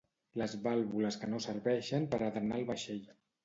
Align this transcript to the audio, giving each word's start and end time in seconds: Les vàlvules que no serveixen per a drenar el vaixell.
Les 0.41 0.55
vàlvules 0.63 1.19
que 1.25 1.31
no 1.35 1.43
serveixen 1.47 2.11
per 2.17 2.23
a 2.23 2.33
drenar 2.41 2.61
el 2.61 2.69
vaixell. 2.75 3.09